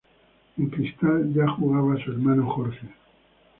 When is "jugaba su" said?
1.51-2.09